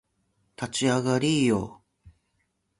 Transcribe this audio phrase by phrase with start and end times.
[0.59, 1.83] 立ち上がりーよ